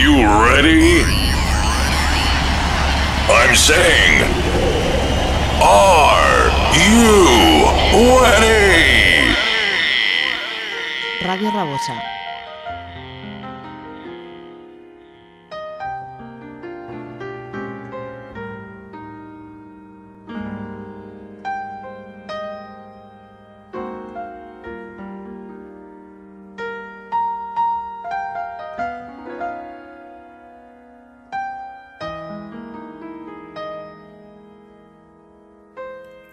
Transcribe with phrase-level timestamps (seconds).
[0.00, 1.04] you ready?
[3.28, 4.22] I'm saying,
[5.60, 7.68] are you
[8.24, 9.36] ready?
[11.22, 12.19] Radio Rabosa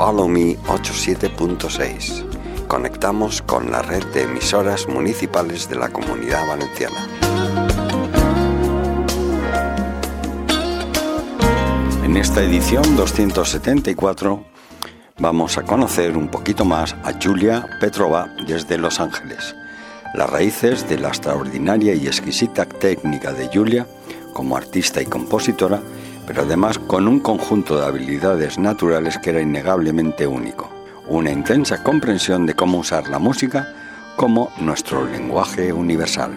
[0.04, 2.66] Follow Me 87.6.
[2.66, 7.08] Conectamos con la red de emisoras municipales de la Comunidad Valenciana.
[12.02, 14.44] En esta edición 274
[15.20, 19.54] vamos a conocer un poquito más a Julia Petrova desde Los Ángeles.
[20.14, 23.86] Las raíces de la extraordinaria y exquisita técnica de Julia
[24.32, 25.80] como artista y compositora
[26.26, 30.70] pero además con un conjunto de habilidades naturales que era innegablemente único,
[31.08, 33.72] una intensa comprensión de cómo usar la música
[34.16, 36.32] como nuestro lenguaje universal.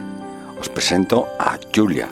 [0.60, 2.08] Os presento a Julia.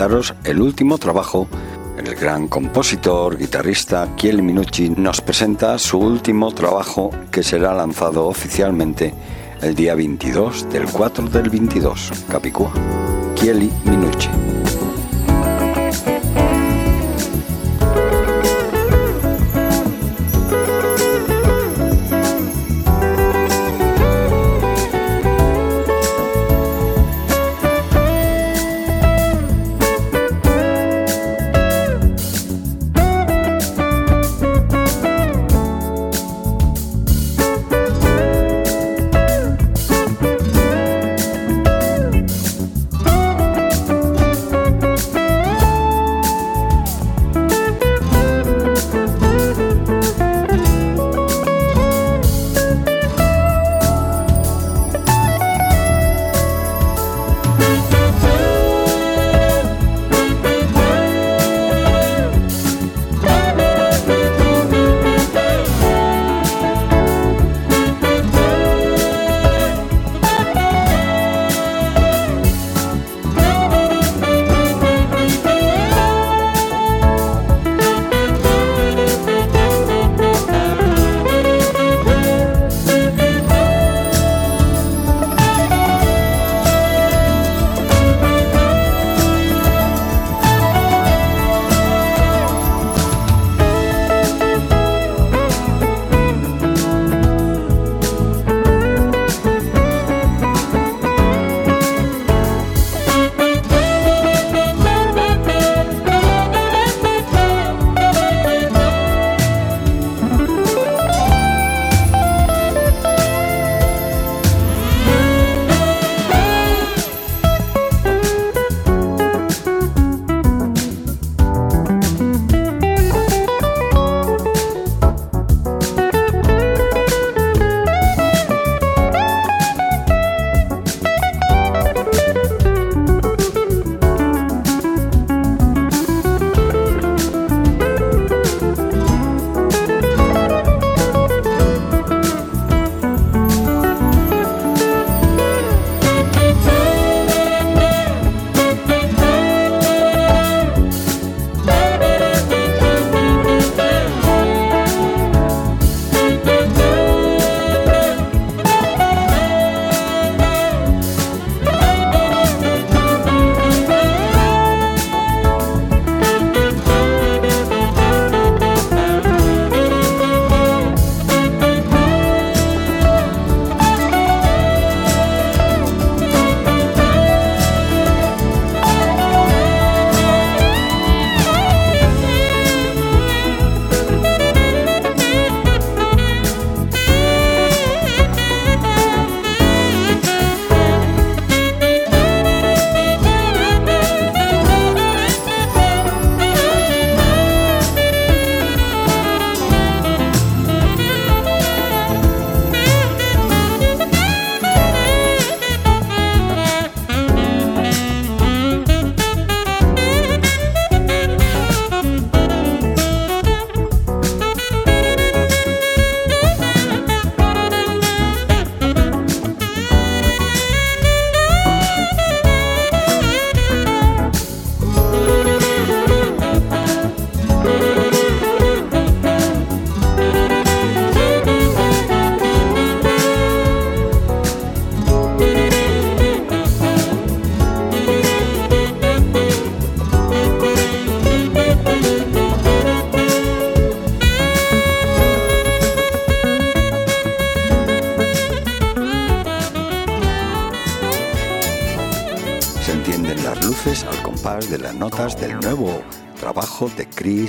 [0.00, 1.46] Presentaros el último trabajo.
[1.98, 9.12] El gran compositor, guitarrista Kiel Minucci nos presenta su último trabajo que será lanzado oficialmente
[9.60, 12.72] el día 22 del 4 del 22, Capicúa.
[13.36, 14.49] Kieli Minucci.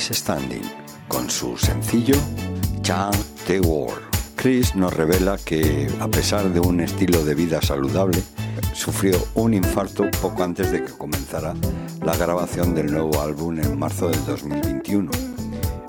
[0.10, 0.64] Standing
[1.08, 2.16] con su sencillo
[2.82, 3.16] Chant
[3.46, 4.02] the World.
[4.36, 8.24] Chris nos revela que, a pesar de un estilo de vida saludable,
[8.74, 11.54] sufrió un infarto poco antes de que comenzara
[12.04, 15.12] la grabación del nuevo álbum en marzo del 2021.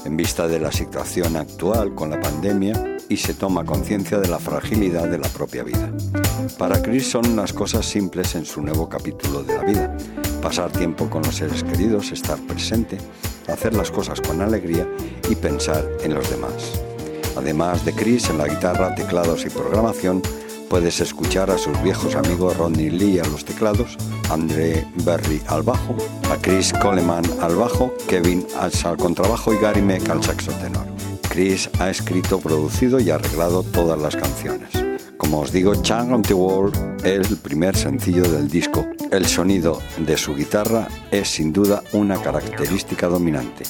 [0.05, 4.39] En vista de la situación actual con la pandemia y se toma conciencia de la
[4.39, 5.91] fragilidad de la propia vida.
[6.59, 9.97] Para Chris son las cosas simples en su nuevo capítulo de la vida.
[10.43, 12.99] Pasar tiempo con los seres queridos, estar presente,
[13.49, 14.87] hacer las cosas con alegría
[15.31, 16.83] y pensar en los demás.
[17.37, 20.21] Además de Chris en la guitarra, teclados y programación,
[20.69, 23.97] puedes escuchar a sus viejos amigos Rodney Lee a los teclados,
[24.31, 25.97] André Berry al bajo,
[26.31, 30.87] a Chris Coleman al bajo, Kevin Atz al contrabajo y Gary Meck al saxo tenor.
[31.29, 34.82] Chris ha escrito, producido y arreglado todas las canciones.
[35.23, 36.73] Como os digo, Chang on the Wall
[37.05, 38.85] es el primer sencillo del disco.
[39.13, 43.63] El sonido de su guitarra es sin duda una característica dominante.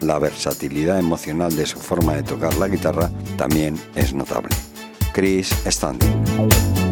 [0.00, 4.54] La versatilidad emocional de su forma de tocar la guitarra también es notable.
[5.14, 6.87] Chris Standing.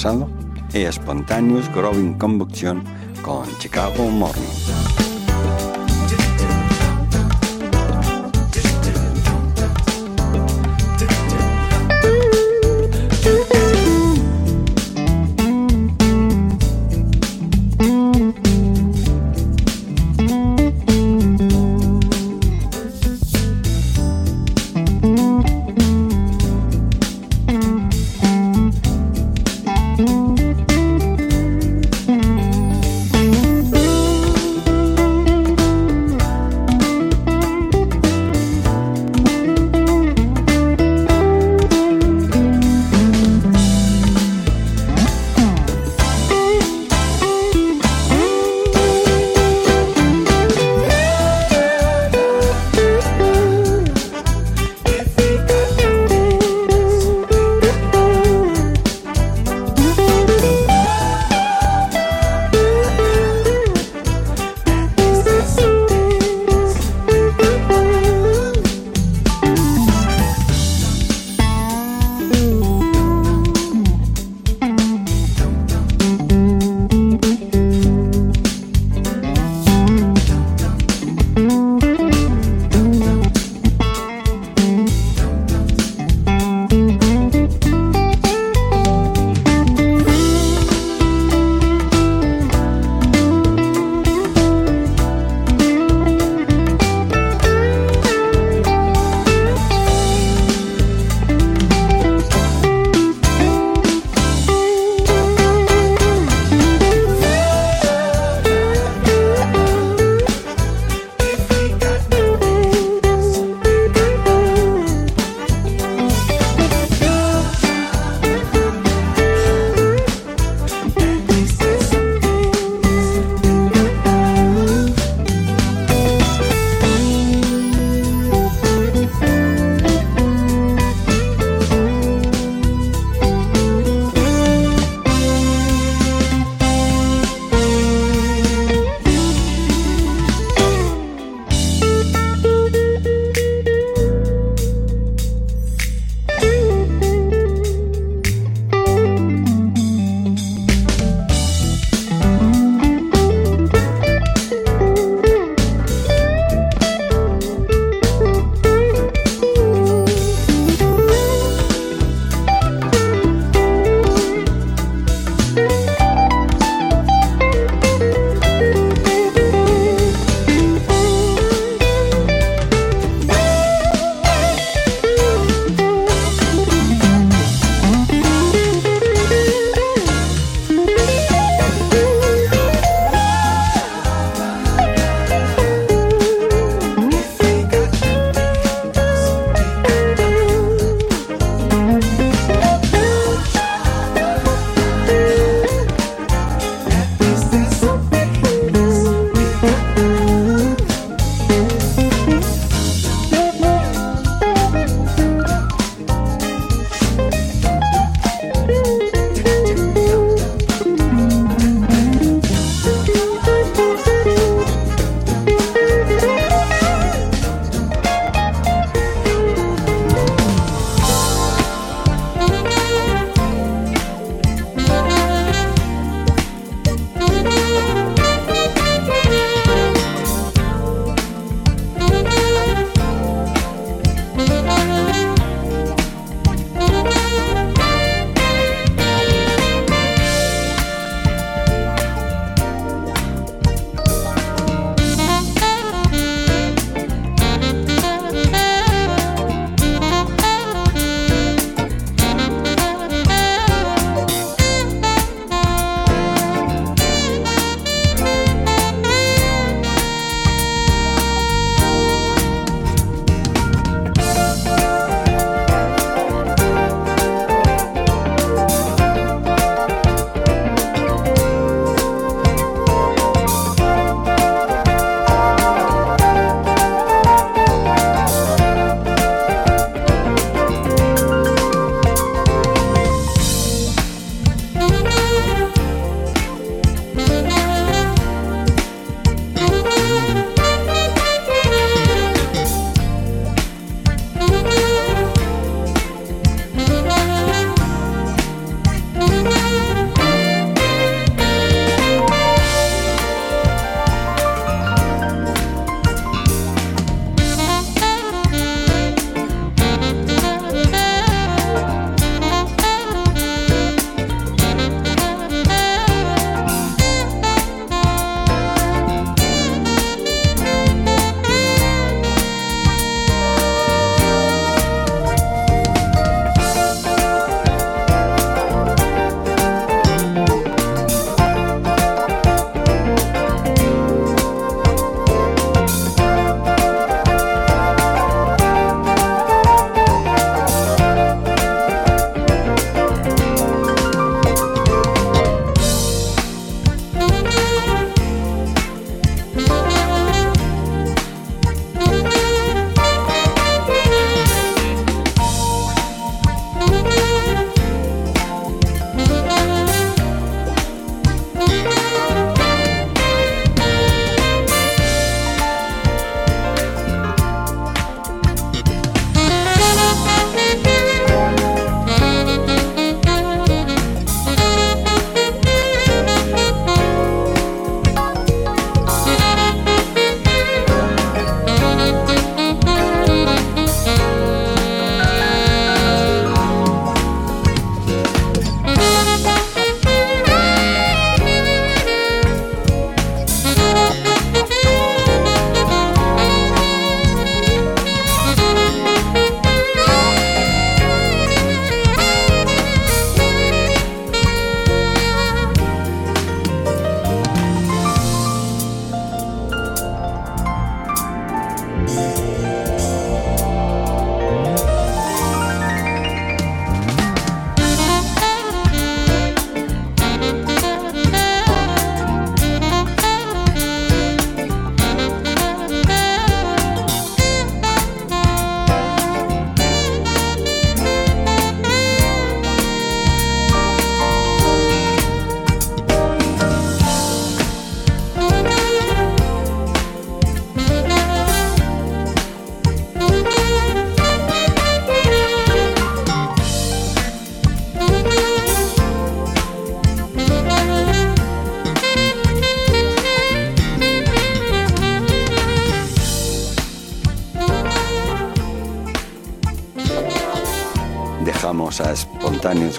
[0.00, 0.30] pasado
[0.72, 2.82] e Spontaneous Growing Convulsion
[3.20, 5.09] con Chicago Morning.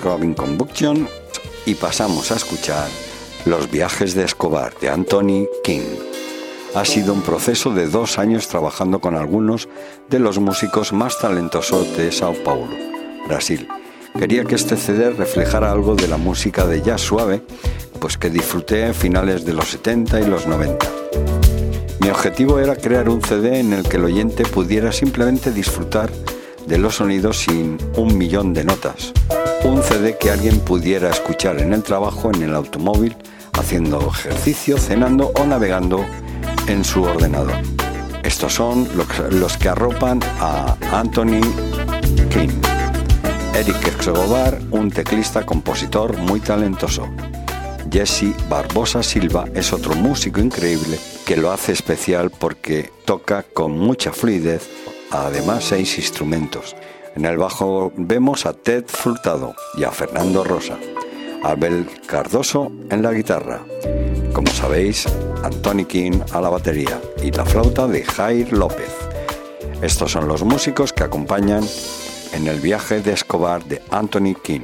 [0.01, 1.07] Growing Combustion
[1.65, 2.87] y pasamos a escuchar
[3.45, 5.81] Los viajes de Escobar de Anthony King.
[6.73, 9.69] Ha sido un proceso de dos años trabajando con algunos
[10.09, 12.75] de los músicos más talentosos de Sao Paulo,
[13.27, 13.67] Brasil.
[14.17, 17.43] Quería que este CD reflejara algo de la música de jazz suave,
[17.99, 20.87] pues que disfruté en finales de los 70 y los 90.
[21.99, 26.09] Mi objetivo era crear un CD en el que el oyente pudiera simplemente disfrutar
[26.65, 29.13] de los sonidos sin un millón de notas.
[29.63, 33.15] Un CD que alguien pudiera escuchar en el trabajo, en el automóvil,
[33.53, 36.03] haciendo ejercicio, cenando o navegando
[36.67, 37.53] en su ordenador.
[38.23, 38.87] Estos son
[39.31, 41.41] los que arropan a Anthony
[42.29, 42.49] King.
[43.53, 47.07] Eric Escobar, un teclista compositor muy talentoso.
[47.91, 54.11] Jesse Barbosa Silva es otro músico increíble que lo hace especial porque toca con mucha
[54.11, 54.69] fluidez,
[55.11, 56.75] además seis instrumentos.
[57.15, 60.77] En el bajo vemos a Ted Furtado y a Fernando Rosa,
[61.43, 63.61] Abel Cardoso en la guitarra.
[64.33, 65.07] Como sabéis,
[65.43, 68.95] Anthony King a la batería y la flauta de Jair López.
[69.81, 71.63] Estos son los músicos que acompañan
[72.33, 74.61] en el viaje de Escobar de Anthony King.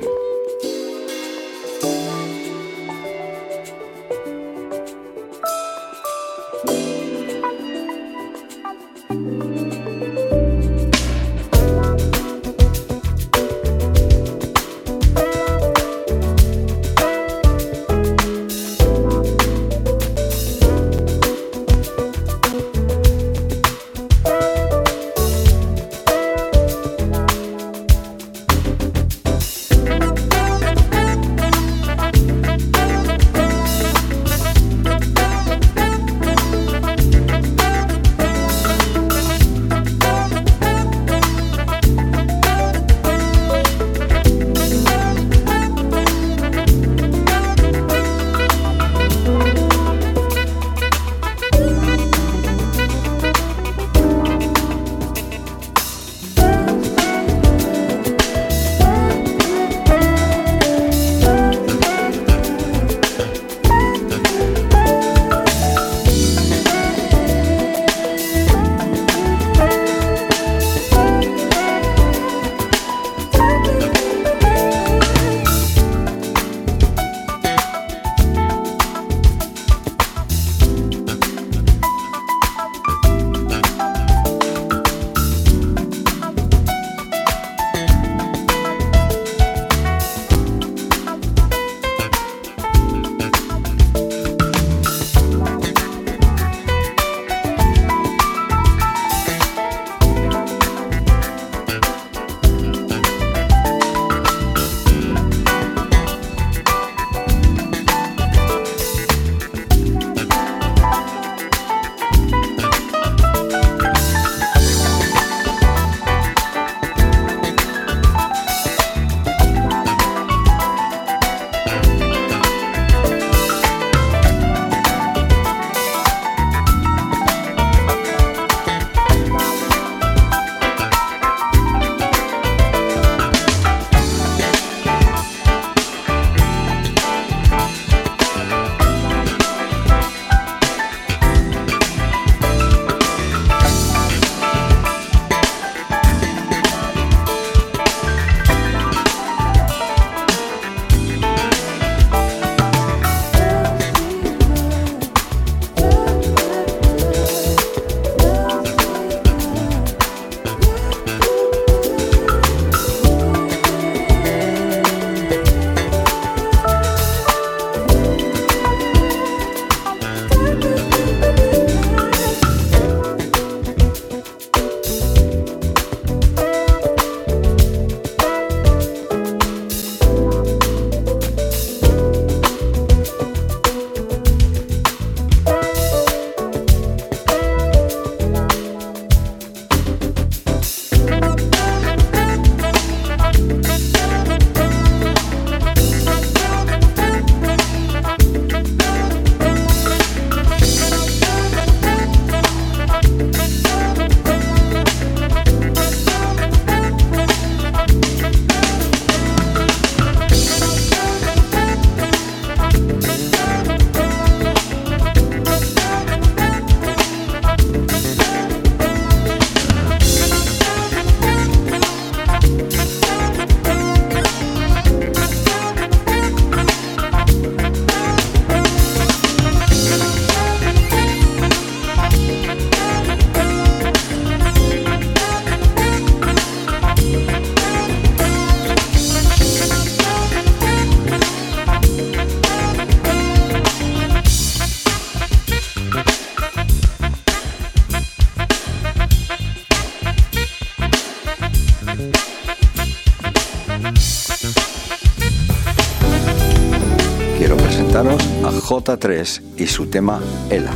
[258.87, 260.71] J3 y su tema Ela.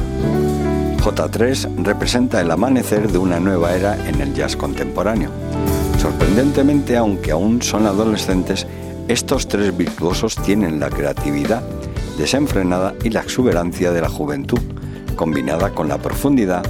[0.98, 5.30] J3 representa el amanecer de una nueva era en el jazz contemporáneo.
[5.98, 8.68] Sorprendentemente, aunque aún son adolescentes,
[9.08, 11.64] estos tres virtuosos tienen la creatividad
[12.18, 14.60] desenfrenada y la exuberancia de la juventud,
[15.16, 16.66] combinada con la profundidad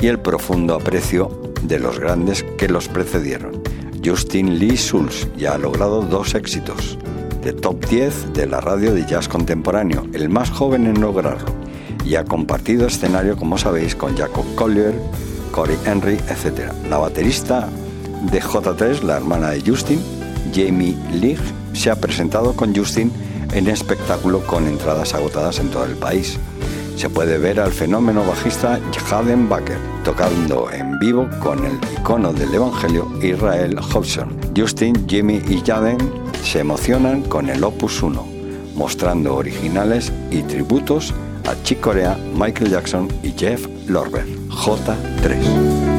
[0.00, 3.64] y el profundo aprecio de los grandes que los precedieron.
[4.04, 6.98] Justin Lee Schulz ya ha logrado dos éxitos,
[7.44, 11.44] de top 10 de la radio de jazz contemporáneo, el más joven en lograrlo,
[12.02, 14.94] y ha compartido escenario, como sabéis, con Jacob Collier,
[15.52, 16.72] Corey Henry, etc.
[16.88, 17.68] La baterista
[18.32, 20.00] de J3, la hermana de Justin,
[20.54, 21.36] Jamie Lee,
[21.74, 23.12] se ha presentado con Justin
[23.52, 26.38] en espectáculo con entradas agotadas en todo el país.
[26.96, 28.80] Se puede ver al fenómeno bajista
[29.10, 34.34] Jaden Baker tocando en vivo con el icono del Evangelio Israel Hobson.
[34.56, 38.26] Justin, Jimmy y Jaden se emocionan con el Opus 1,
[38.76, 41.14] mostrando originales y tributos
[41.46, 44.26] a Chick Corea, Michael Jackson y Jeff Lorber.
[44.48, 45.93] J3.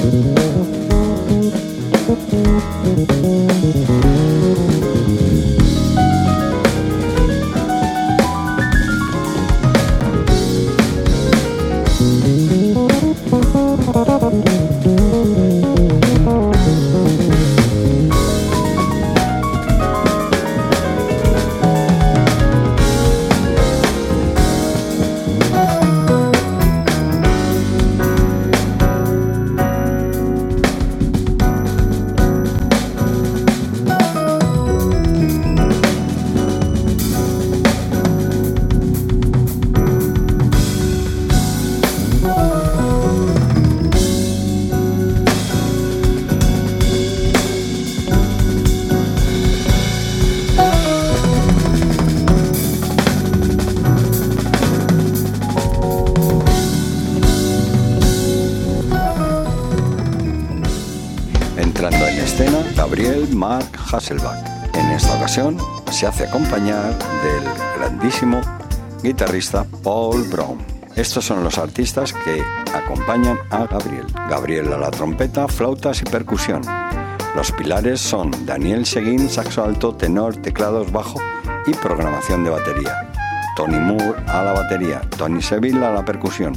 [0.00, 0.24] Thank
[3.24, 3.49] you.
[63.92, 64.38] Hasselbach.
[64.74, 65.56] En esta ocasión
[65.90, 67.44] se hace acompañar del
[67.78, 68.40] grandísimo
[69.02, 70.58] guitarrista Paul Brown.
[70.96, 72.42] Estos son los artistas que
[72.74, 74.06] acompañan a Gabriel.
[74.28, 76.62] Gabriel a la trompeta, flautas y percusión.
[77.34, 81.20] Los pilares son Daniel Seguín, saxo alto, tenor, teclados, bajo
[81.66, 83.10] y programación de batería.
[83.56, 86.54] Tony Moore a la batería, Tony Seville a la percusión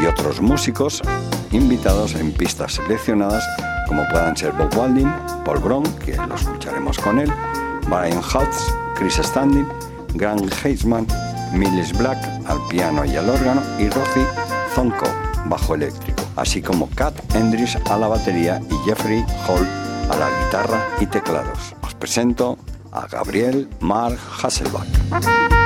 [0.00, 1.02] y otros músicos
[1.50, 3.44] invitados en pistas seleccionadas
[3.90, 5.12] como puedan ser Bob Walding,
[5.44, 7.32] Paul Brown, que lo escucharemos con él,
[7.88, 9.66] Brian Hutz, Chris Standing,
[10.14, 11.06] Grant Heisman,
[11.52, 14.24] Millis Black al piano y al órgano y Rocky
[14.74, 15.06] Zonko
[15.46, 19.66] bajo eléctrico, así como Kat Endris a la batería y Jeffrey Hall
[20.10, 21.74] a la guitarra y teclados.
[21.82, 22.58] Os presento
[22.92, 25.59] a Gabriel Mark Hasselbach.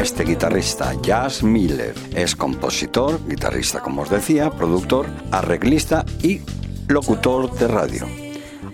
[0.00, 1.94] Este guitarrista, Jazz Miller.
[2.14, 6.40] Es compositor, guitarrista como os decía, productor, arreglista y
[6.88, 8.06] locutor de radio.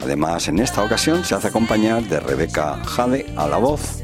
[0.01, 4.03] Además, en esta ocasión se hace acompañar de Rebecca Jade a la voz,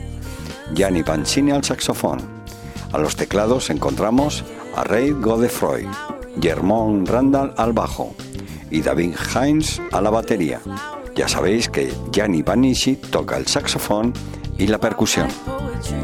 [0.74, 2.18] Gianni Pancini al saxofón.
[2.92, 4.44] A los teclados encontramos
[4.74, 5.86] a Ray Godefroy,
[6.40, 8.16] Germón Randall al bajo
[8.68, 10.60] y David Hines a la batería.
[11.14, 14.12] Ya sabéis que Gianni Panici toca el saxofón
[14.58, 15.28] y la percusión.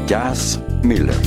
[0.07, 1.19] Jazz Miller.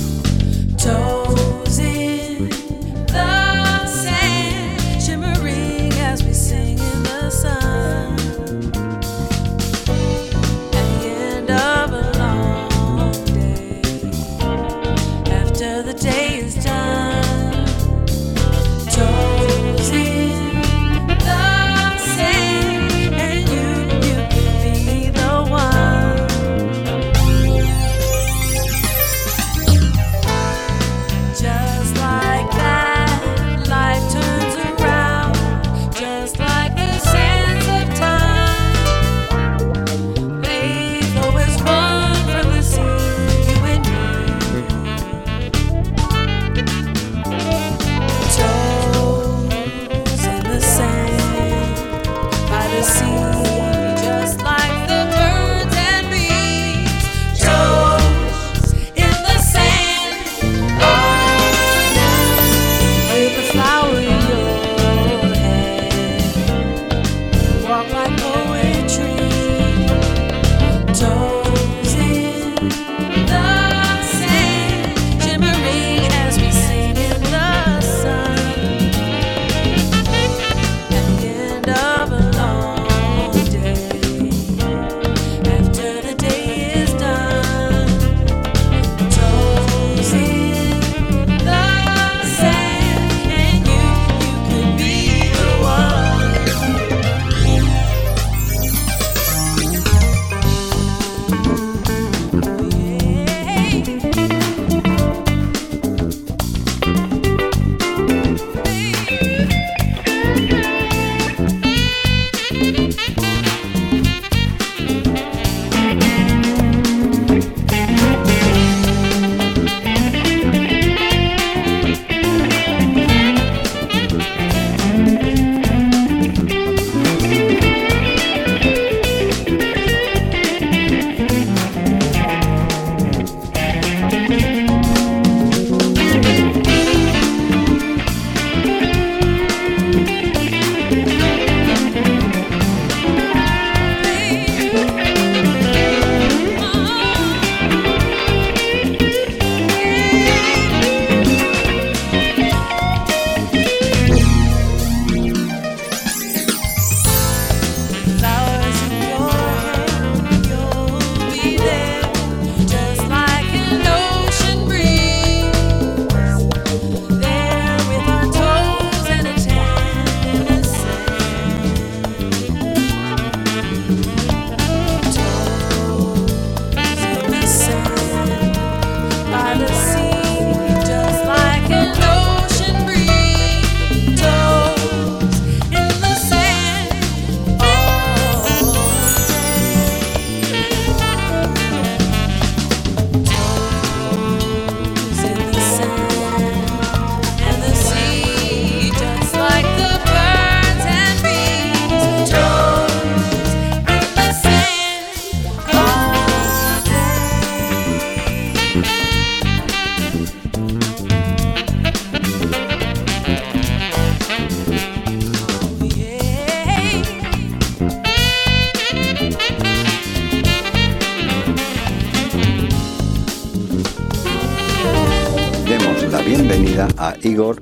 [227.32, 227.60] Igor.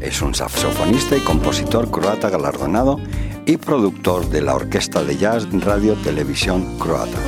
[0.00, 2.98] Es un saxofonista y compositor croata galardonado
[3.46, 7.18] y productor de la Orquesta de Jazz Radio Televisión Croata.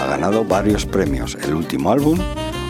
[0.00, 1.36] Ha ganado varios premios.
[1.42, 2.18] El último álbum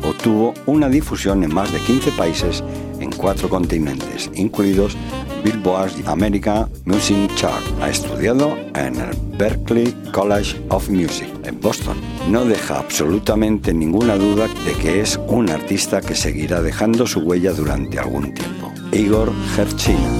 [0.07, 2.63] obtuvo una difusión en más de 15 países
[3.01, 4.97] en cuatro continentes, incluidos
[5.45, 7.65] Billboard America Music Chart.
[7.81, 11.97] Ha estudiado en el Berklee College of Music en Boston.
[12.29, 17.53] No deja absolutamente ninguna duda de que es un artista que seguirá dejando su huella
[17.53, 18.70] durante algún tiempo.
[18.93, 20.11] Igor Herchina.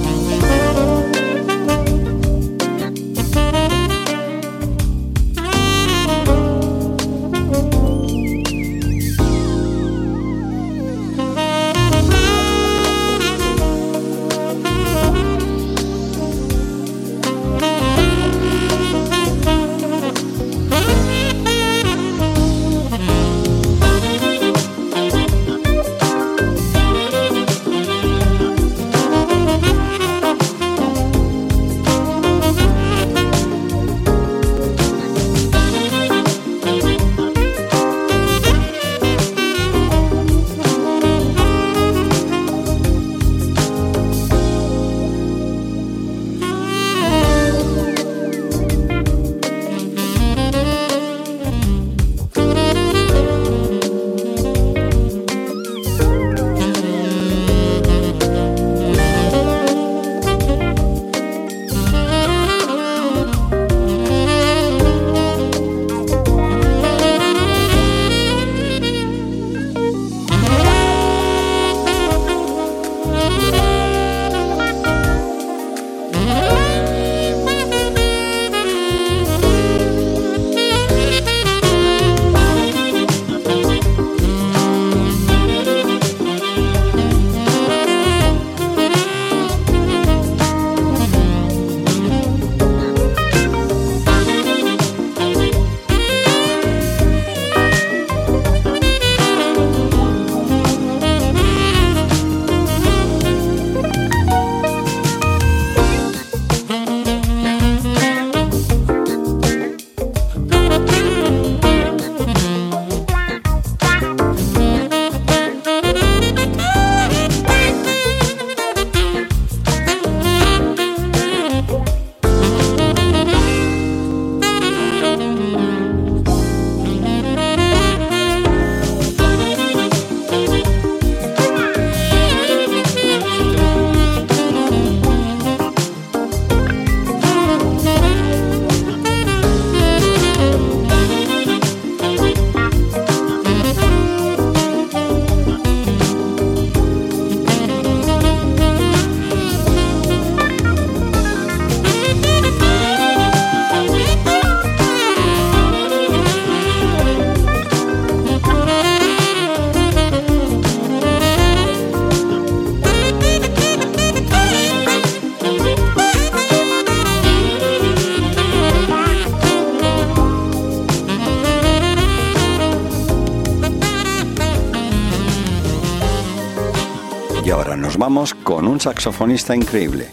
[177.51, 180.09] Ahora nos vamos con un saxofonista increíble,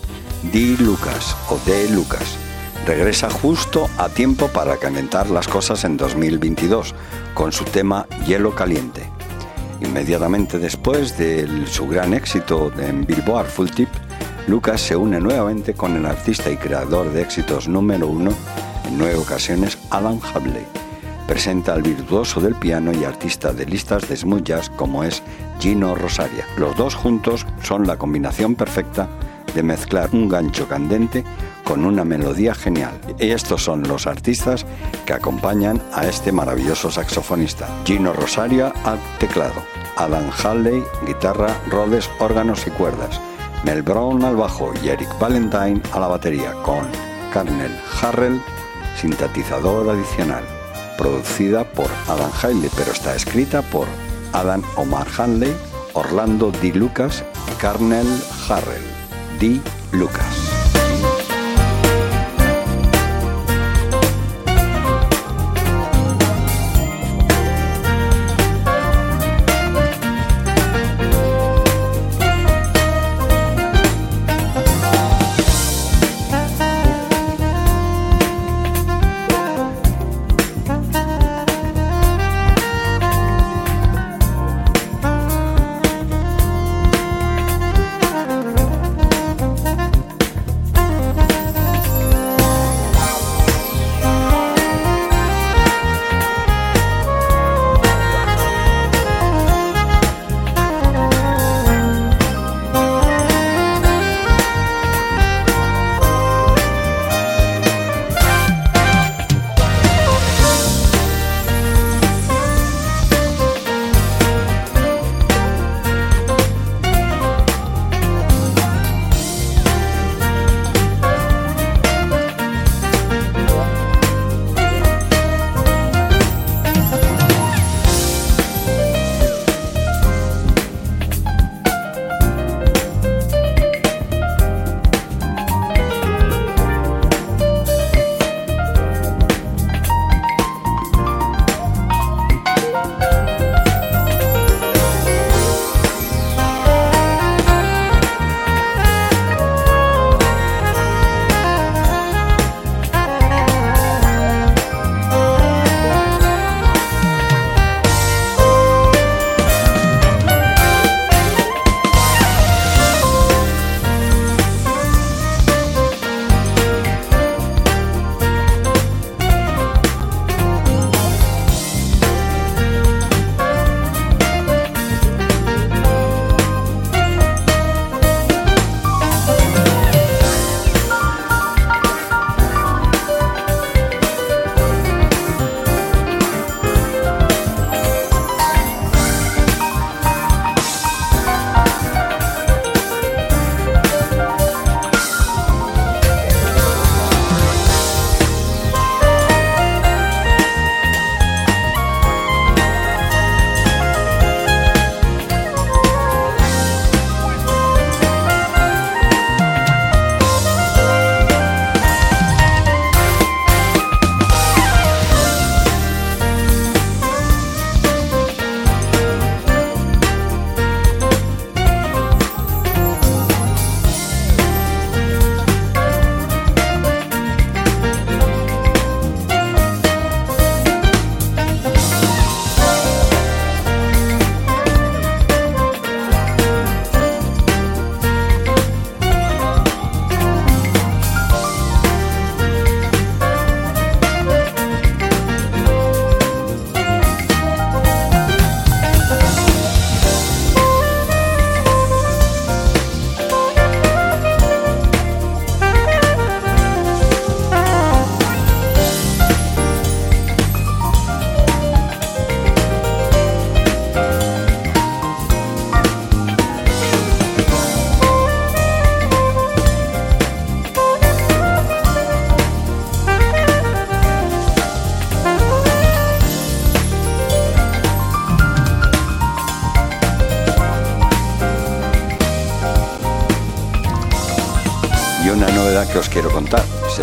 [0.52, 0.76] D.
[0.78, 1.90] Lucas o D.
[1.90, 2.38] Lucas.
[2.86, 6.94] Regresa justo a tiempo para calentar las cosas en 2022
[7.34, 9.02] con su tema Hielo Caliente.
[9.80, 13.88] Inmediatamente después de su gran éxito en Billboard Full Tip,
[14.46, 18.30] Lucas se une nuevamente con el artista y creador de éxitos número uno
[18.86, 20.85] en nueve ocasiones, Alan Habley.
[21.26, 25.22] Presenta al virtuoso del piano y artista de listas de smooth como es
[25.58, 26.46] Gino Rosaria.
[26.56, 29.08] Los dos juntos son la combinación perfecta
[29.54, 31.24] de mezclar un gancho candente
[31.64, 33.00] con una melodía genial.
[33.18, 34.66] Y estos son los artistas
[35.04, 37.66] que acompañan a este maravilloso saxofonista.
[37.84, 39.62] Gino Rosaria al teclado,
[39.96, 43.20] Alan Halley, guitarra, rodes, órganos y cuerdas.
[43.64, 46.86] Mel Brown al bajo y Eric Valentine a la batería con
[47.32, 48.40] Carnel Harrell,
[49.00, 50.44] sintetizador adicional,
[50.96, 53.86] producida por Adam Haley, pero está escrita por
[54.32, 55.54] Adam Omar Hanley,
[55.94, 56.72] Orlando D.
[56.72, 58.06] Lucas y Carnel
[58.48, 58.82] Harrell.
[59.38, 59.60] D.
[59.92, 60.55] Lucas.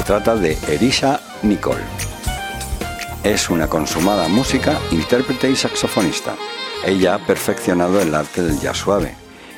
[0.03, 1.81] Trata de Erisha Nicole.
[3.23, 6.35] Es una consumada música, intérprete y saxofonista.
[6.85, 9.15] Ella ha perfeccionado el arte del jazz suave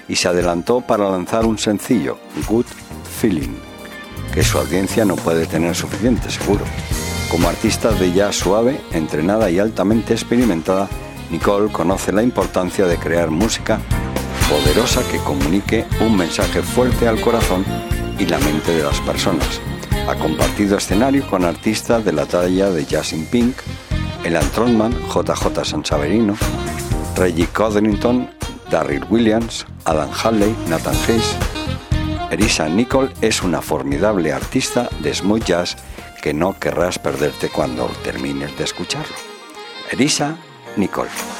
[0.07, 2.17] y se adelantó para lanzar un sencillo,
[2.47, 2.67] Good
[3.19, 3.57] Feeling,
[4.33, 6.63] que su audiencia no puede tener suficiente seguro.
[7.29, 10.87] Como artista de jazz suave, entrenada y altamente experimentada,
[11.29, 13.81] Nicole conoce la importancia de crear música
[14.49, 17.65] poderosa que comunique un mensaje fuerte al corazón
[18.19, 19.61] y la mente de las personas.
[20.07, 23.55] Ha compartido escenario con artistas de la talla de Justin Pink,
[24.23, 26.35] Elan Trotman, JJ Sansaverino,
[27.15, 28.29] Reggie Codrington,
[28.69, 31.35] Darryl Williams, Adam Halley, Nathan Hayes.
[32.31, 35.77] Erisa Nicole es una formidable artista de smooth jazz
[36.21, 39.15] que no querrás perderte cuando termines de escucharlo.
[39.91, 40.35] Erisa
[40.75, 41.34] Nicole.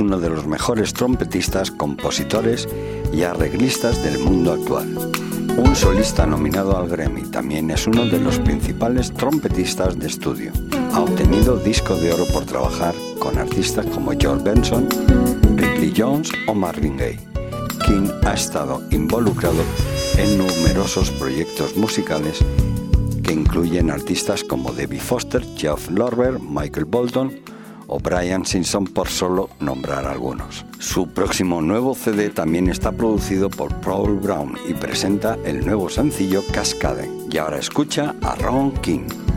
[0.00, 2.68] Uno de los mejores trompetistas, compositores
[3.12, 4.96] y arreglistas del mundo actual.
[5.56, 10.52] Un solista nominado al Grammy, también es uno de los principales trompetistas de estudio.
[10.92, 14.88] Ha obtenido disco de oro por trabajar con artistas como George Benson,
[15.56, 17.20] Ricky Jones o Marvin Gaye.
[17.86, 19.62] King ha estado involucrado
[20.16, 22.44] en numerosos proyectos musicales
[23.22, 27.32] que incluyen artistas como Debbie Foster, Jeff Lorber, Michael Bolton,
[27.88, 30.64] o Brian Simpson por solo nombrar algunos.
[30.78, 36.42] Su próximo nuevo CD también está producido por Paul Brown y presenta el nuevo sencillo
[36.52, 37.10] Cascade.
[37.30, 39.27] Y ahora escucha a Ron King.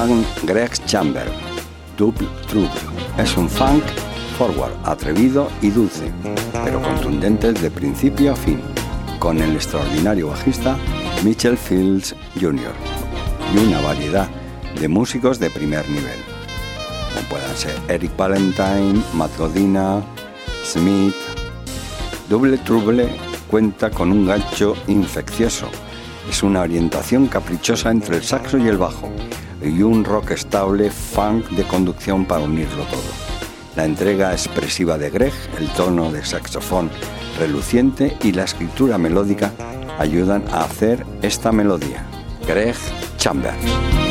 [0.00, 1.26] Chasman Greg Chamber,
[1.98, 2.70] Double Trouble.
[3.18, 3.82] Es un funk
[4.38, 6.10] forward, atrevido y dulce,
[6.64, 8.60] pero contundente de principio a fin,
[9.18, 10.78] con el extraordinario bajista
[11.22, 12.72] Mitchell Fields Jr.
[13.54, 14.28] y una variedad
[14.80, 16.18] de músicos de primer nivel,
[17.12, 20.02] como puedan ser Eric Valentine, Matt Godina,
[20.64, 21.14] Smith.
[22.30, 23.06] Double Trouble
[23.48, 25.68] cuenta con un gancho infeccioso.
[26.30, 29.10] Es una orientación caprichosa entre el saxo y el bajo
[29.60, 33.02] y un rock estable funk de conducción para unirlo todo.
[33.74, 36.88] La entrega expresiva de Greg, el tono de saxofón
[37.36, 39.50] reluciente y la escritura melódica
[39.98, 42.06] ayudan a hacer esta melodía.
[42.46, 42.76] Greg
[43.16, 44.09] Chambers.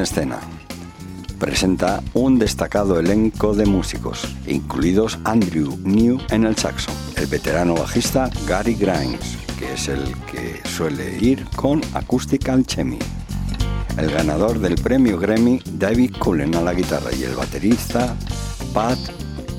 [0.00, 0.40] En escena.
[1.38, 8.30] Presenta un destacado elenco de músicos, incluidos Andrew New en el saxo, el veterano bajista
[8.46, 12.98] Gary Grimes, que es el que suele ir con Acoustical Chemi,
[13.98, 18.16] el ganador del premio Grammy David Cullen a la guitarra y el baterista
[18.72, 18.98] Pat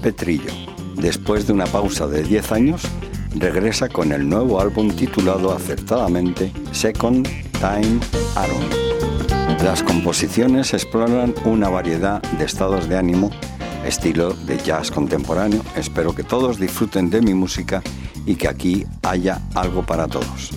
[0.02, 0.54] Petrillo.
[0.96, 2.82] Después de una pausa de 10 años,
[3.36, 7.28] regresa con el nuevo álbum titulado acertadamente Second
[7.60, 8.00] Time
[8.36, 8.81] Aaron.
[9.64, 13.30] Las composiciones exploran una variedad de estados de ánimo,
[13.86, 15.62] estilo de jazz contemporáneo.
[15.76, 17.84] Espero que todos disfruten de mi música
[18.26, 20.50] y que aquí haya algo para todos.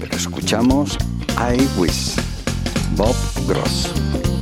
[0.00, 0.98] Pero escuchamos
[1.38, 2.16] I Wish,
[2.96, 3.14] Bob
[3.46, 4.33] Gross.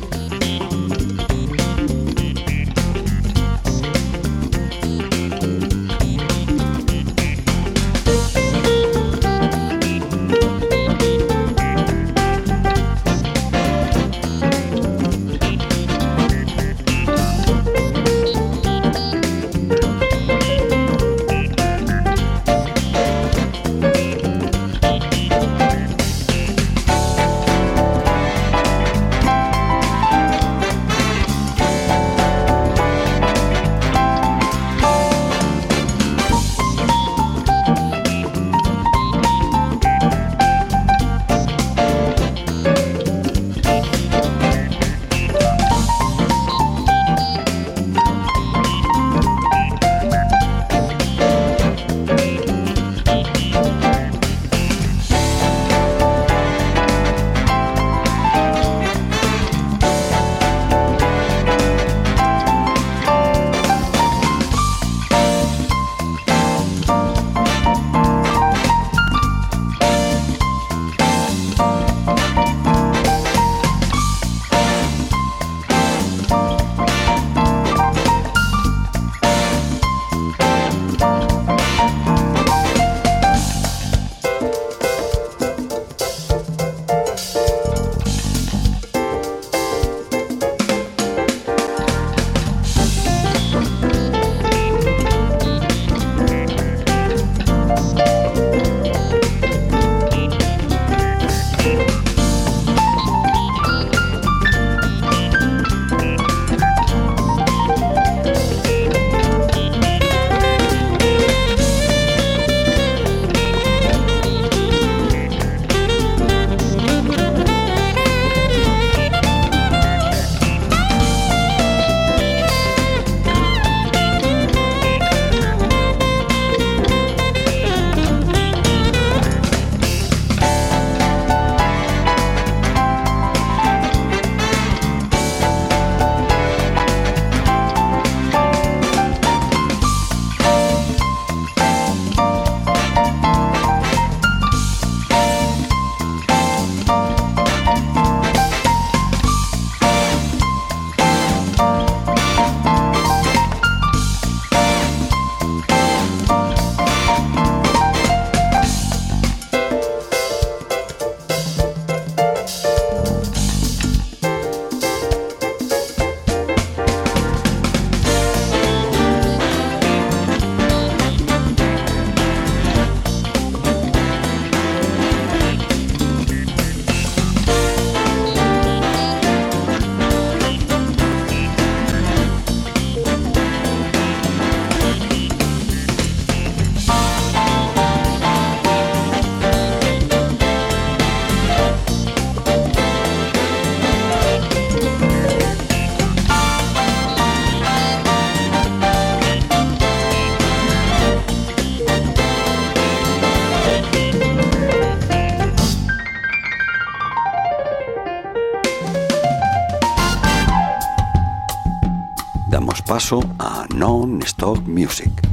[213.38, 215.31] A Non-Stop Music.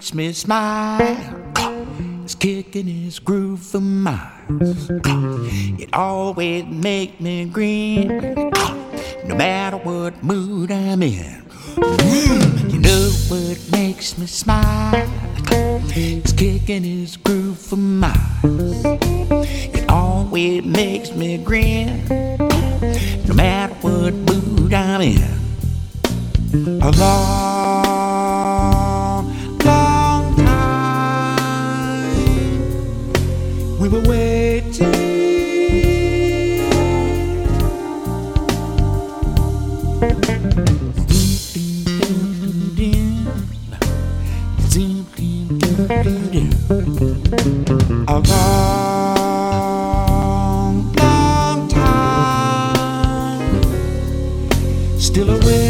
[0.00, 1.19] Makes me smile
[55.00, 55.69] still away